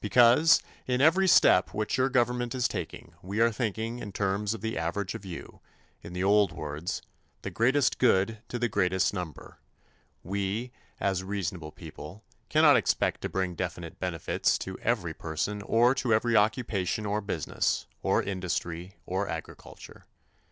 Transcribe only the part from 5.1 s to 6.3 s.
of you in the